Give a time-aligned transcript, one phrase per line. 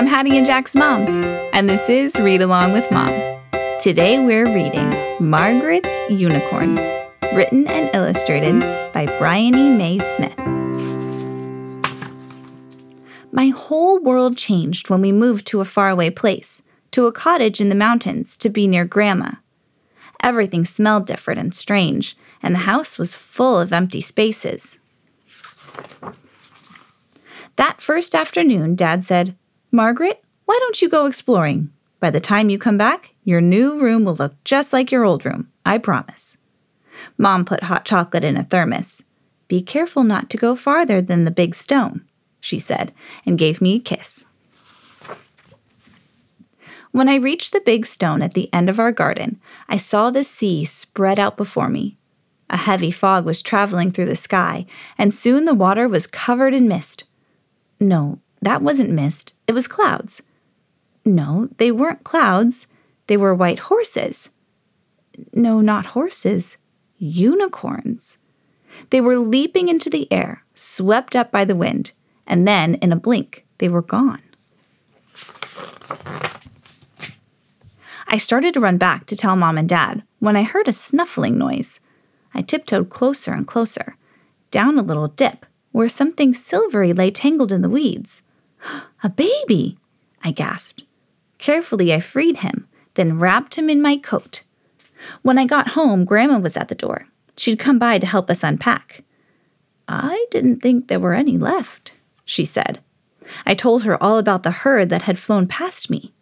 [0.00, 1.06] I'm Hattie and Jack's mom,
[1.52, 3.12] and this is Read Along with Mom.
[3.78, 4.88] Today we're reading
[5.20, 6.76] Margaret's Unicorn,
[7.36, 8.60] written and illustrated
[8.94, 10.38] by Briony May Smith.
[13.30, 16.62] My whole world changed when we moved to a faraway place,
[16.92, 19.32] to a cottage in the mountains to be near Grandma.
[20.22, 24.78] Everything smelled different and strange, and the house was full of empty spaces.
[27.56, 29.36] That first afternoon, Dad said,
[29.72, 31.70] Margaret, why don't you go exploring?
[32.00, 35.24] By the time you come back, your new room will look just like your old
[35.24, 36.38] room, I promise.
[37.16, 39.02] Mom put hot chocolate in a thermos.
[39.48, 42.04] Be careful not to go farther than the big stone
[42.40, 42.92] she said,
[43.26, 44.24] and gave me a kiss.
[46.90, 50.24] When I reached the big stone at the end of our garden, I saw the
[50.24, 51.96] sea spread out before me.
[52.48, 54.66] A heavy fog was traveling through the sky,
[54.98, 57.04] and soon the water was covered in mist.
[57.78, 60.22] No, that wasn't mist, it was clouds.
[61.04, 62.66] No, they weren't clouds,
[63.06, 64.30] they were white horses.
[65.32, 66.56] No, not horses,
[66.98, 68.18] unicorns.
[68.90, 71.92] They were leaping into the air, swept up by the wind
[72.30, 74.22] and then, in a blink, they were gone.
[78.06, 81.36] I started to run back to tell mom and dad when I heard a snuffling
[81.36, 81.80] noise.
[82.32, 83.96] I tiptoed closer and closer,
[84.52, 88.22] down a little dip where something silvery lay tangled in the weeds.
[89.02, 89.78] A baby!
[90.22, 90.84] I gasped.
[91.38, 94.42] Carefully, I freed him, then wrapped him in my coat.
[95.22, 97.06] When I got home, Grandma was at the door.
[97.36, 99.02] She'd come by to help us unpack.
[99.88, 101.94] I didn't think there were any left
[102.30, 102.78] she said.
[103.44, 106.12] I told her all about the herd that had flown past me.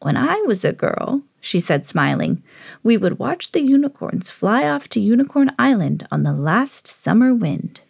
[0.00, 2.42] When I was a girl, she said, smiling,
[2.82, 7.82] we would watch the unicorns fly off to Unicorn Island on the last summer wind.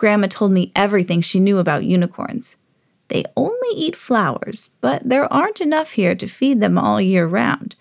[0.00, 2.56] Grandma told me everything she knew about unicorns.
[3.08, 7.76] They only eat flowers, but there aren't enough here to feed them all year round.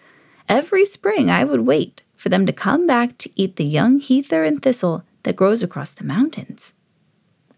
[0.49, 4.43] Every spring I would wait for them to come back to eat the young heather
[4.43, 6.73] and thistle that grows across the mountains.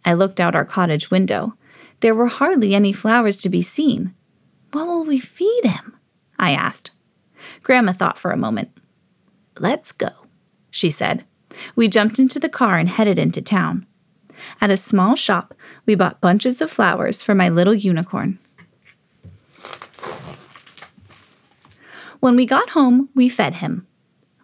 [0.06, 1.56] I looked out our cottage window.
[2.02, 4.14] There were hardly any flowers to be seen.
[4.74, 5.98] What will we feed him?
[6.38, 6.92] I asked.
[7.64, 8.70] Grandma thought for a moment.
[9.58, 10.12] Let's go,
[10.70, 11.26] she said.
[11.76, 13.88] We jumped into the car and headed into town.
[14.60, 15.54] At a small shop,
[15.86, 18.40] we bought bunches of flowers for my little unicorn.
[22.20, 23.88] When we got home, we fed him.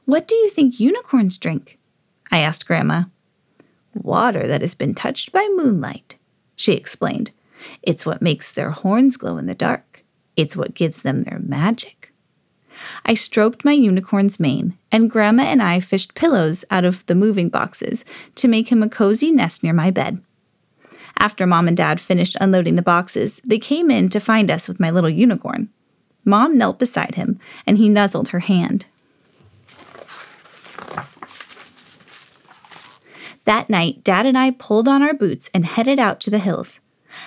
[0.06, 1.78] What do you think unicorns drink?
[2.32, 3.04] I asked Grandma.
[3.94, 6.18] Water that has been touched by moonlight,
[6.56, 7.32] she explained.
[7.84, 10.04] It's what makes their horns glow in the dark.
[10.36, 12.07] It's what gives them their magic.
[13.06, 17.50] I stroked my unicorn's mane, and Grandma and I fished pillows out of the moving
[17.50, 18.06] boxes
[18.36, 20.22] to make him a cozy nest near my bed.
[21.20, 24.80] After Mom and Dad finished unloading the boxes, they came in to find us with
[24.80, 25.70] my little unicorn.
[26.24, 28.86] Mom knelt beside him, and he nuzzled her hand.
[33.46, 36.82] That night, Dad and I pulled on our boots and headed out to the hills.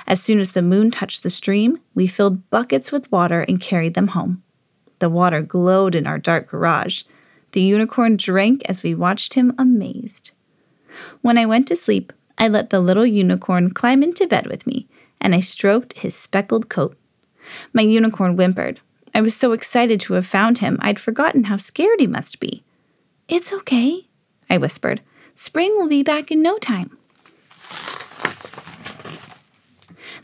[0.06, 3.94] As soon as the moon touched the stream, we filled buckets with water and carried
[3.94, 4.42] them home.
[5.00, 7.02] The water glowed in our dark garage.
[7.52, 10.30] The unicorn drank as we watched him amazed.
[11.22, 14.86] When I went to sleep, I let the little unicorn climb into bed with me,
[15.20, 16.96] and I stroked his speckled coat.
[17.72, 18.80] My unicorn whimpered.
[19.14, 22.62] I was so excited to have found him, I'd forgotten how scared he must be.
[23.28, 24.06] It's okay,
[24.48, 25.00] I whispered.
[25.34, 26.96] Spring will be back in no time.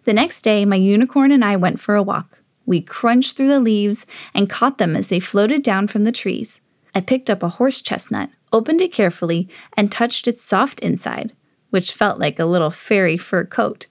[0.04, 2.40] The next day, my unicorn and I went for a walk.
[2.66, 4.04] We crunched through the leaves
[4.34, 6.60] and caught them as they floated down from the trees.
[6.94, 11.32] I picked up a horse chestnut, opened it carefully, and touched its soft inside,
[11.70, 13.86] which felt like a little fairy fur coat.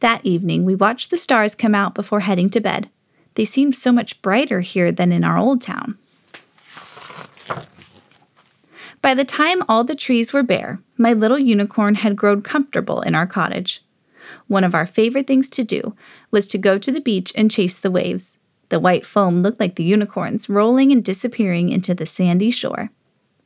[0.00, 2.88] That evening, we watched the stars come out before heading to bed.
[3.34, 5.98] They seemed so much brighter here than in our old town.
[9.00, 13.14] By the time all the trees were bare, my little unicorn had grown comfortable in
[13.14, 13.82] our cottage.
[14.46, 15.94] One of our favorite things to do
[16.30, 18.38] was to go to the beach and chase the waves.
[18.68, 22.90] The white foam looked like the unicorns rolling and disappearing into the sandy shore.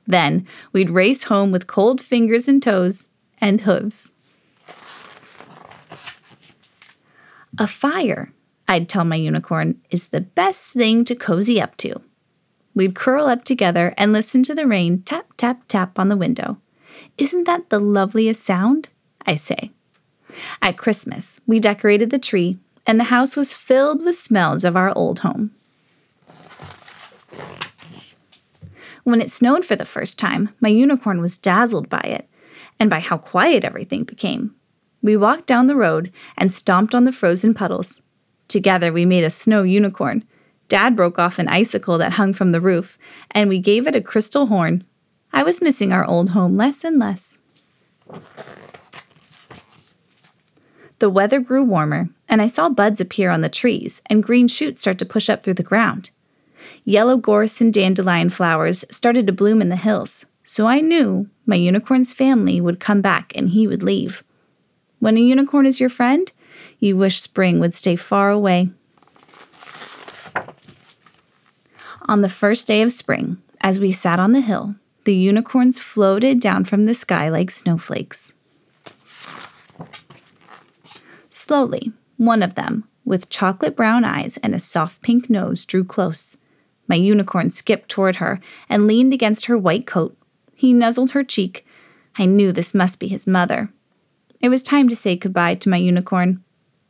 [0.06, 3.08] Then we'd race home with cold fingers and toes
[3.38, 4.10] and hooves.
[7.58, 8.32] A fire,
[8.66, 12.00] I'd tell my unicorn, is the best thing to cozy up to.
[12.74, 16.58] We'd curl up together and listen to the rain tap, tap, tap on the window.
[17.18, 18.88] Isn't that the loveliest sound?
[19.26, 19.72] I say.
[20.60, 24.96] At Christmas, we decorated the tree, and the house was filled with smells of our
[24.96, 25.52] old home.
[29.04, 32.28] When it snowed for the first time, my unicorn was dazzled by it
[32.78, 34.54] and by how quiet everything became.
[35.02, 38.02] We walked down the road and stomped on the frozen puddles.
[38.46, 40.24] Together, we made a snow unicorn.
[40.68, 42.98] Dad broke off an icicle that hung from the roof,
[43.32, 44.84] and we gave it a crystal horn.
[45.32, 47.38] I was missing our old home less and less.
[51.02, 54.82] The weather grew warmer, and I saw buds appear on the trees and green shoots
[54.82, 56.10] start to push up through the ground.
[56.84, 61.56] Yellow gorse and dandelion flowers started to bloom in the hills, so I knew my
[61.56, 64.22] unicorn's family would come back and he would leave.
[65.00, 66.30] When a unicorn is your friend,
[66.78, 68.70] you wish spring would stay far away.
[72.02, 76.38] On the first day of spring, as we sat on the hill, the unicorns floated
[76.38, 78.34] down from the sky like snowflakes.
[81.44, 86.36] Slowly, one of them, with chocolate brown eyes and a soft pink nose, drew close.
[86.86, 90.16] My unicorn skipped toward her and leaned against her white coat.
[90.54, 91.66] He nuzzled her cheek.
[92.16, 93.72] I knew this must be his mother.
[94.40, 96.44] It was time to say goodbye to my unicorn.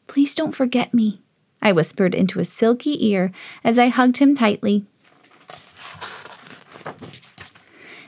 [0.07, 1.23] Please don't forget me,
[1.63, 3.33] I whispered into his silky ear
[3.65, 4.85] as I hugged him tightly.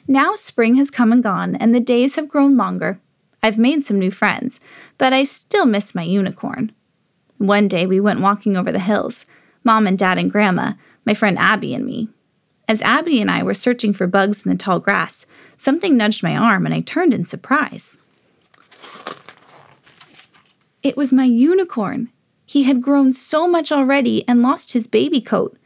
[0.06, 3.00] Now spring has come and gone, and the days have grown longer.
[3.44, 4.58] I've made some new friends,
[4.96, 6.72] but I still miss my unicorn.
[7.36, 9.26] One day we went walking over the hills,
[9.62, 10.72] Mom and Dad and Grandma,
[11.04, 12.08] my friend Abby and me.
[12.66, 15.26] As Abby and I were searching for bugs in the tall grass,
[15.56, 17.98] something nudged my arm and I turned in surprise.
[20.82, 22.08] It was my unicorn.
[22.46, 25.58] He had grown so much already and lost his baby coat.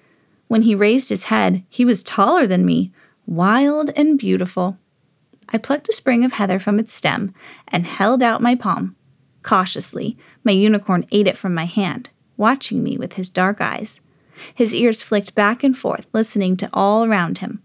[0.48, 2.90] When he raised his head, he was taller than me,
[3.24, 4.78] wild and beautiful.
[5.50, 7.34] I plucked a sprig of heather from its stem
[7.68, 8.96] and held out my palm.
[9.42, 14.00] Cautiously, my unicorn ate it from my hand, watching me with his dark eyes.
[14.54, 17.62] His ears flicked back and forth, listening to all around him.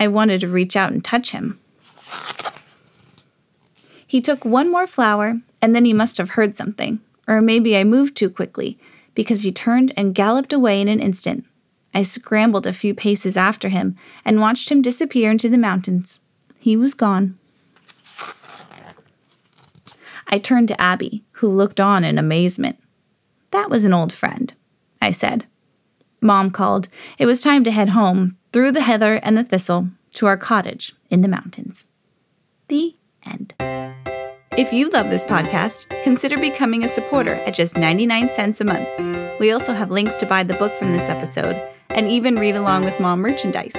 [0.00, 1.58] I wanted to reach out and touch him.
[4.06, 7.84] He took one more flower, and then he must have heard something, or maybe I
[7.84, 8.78] moved too quickly,
[9.14, 11.44] because he turned and galloped away in an instant.
[11.92, 16.20] I scrambled a few paces after him and watched him disappear into the mountains.
[16.66, 17.38] He was gone.
[20.26, 22.76] I turned to Abby, who looked on in amazement.
[23.52, 24.52] That was an old friend,
[25.00, 25.46] I said.
[26.20, 26.88] Mom called.
[27.18, 30.92] It was time to head home, through the heather and the thistle, to our cottage
[31.08, 31.86] in the mountains.
[32.66, 33.54] The end.
[34.58, 39.38] If you love this podcast, consider becoming a supporter at just 99 cents a month.
[39.38, 42.84] We also have links to buy the book from this episode and even read along
[42.84, 43.76] with mom merchandise.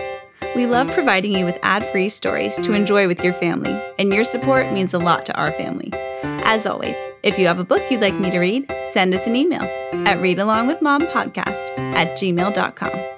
[0.57, 4.23] We love providing you with ad free stories to enjoy with your family, and your
[4.23, 5.91] support means a lot to our family.
[6.23, 9.35] As always, if you have a book you'd like me to read, send us an
[9.35, 9.61] email
[10.07, 13.16] at readalongwithmompodcast at gmail.com.